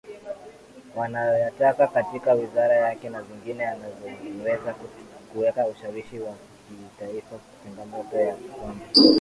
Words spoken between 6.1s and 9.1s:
wa kitaifaChangamoto ya kwanza